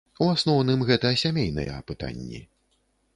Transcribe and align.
У 0.25 0.27
асноўным 0.35 0.79
гэта 0.89 1.11
сямейныя 1.23 1.75
пытанні. 1.91 2.41